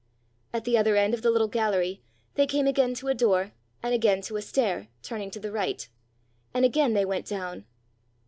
[0.51, 2.01] At the other end of the little gallery
[2.33, 3.51] they came again to a door
[3.83, 5.87] and again to a stair, turning to the right;
[6.55, 7.65] and again they went down.